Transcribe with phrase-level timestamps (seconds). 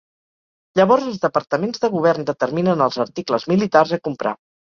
[0.79, 4.35] Llavors els departaments de govern determinen els articles militars a comprar.